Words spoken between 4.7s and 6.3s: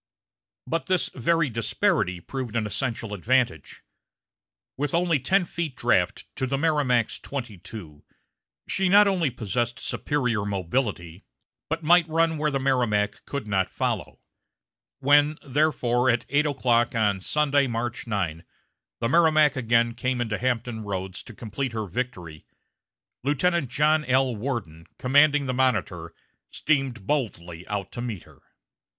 With only ten feet draft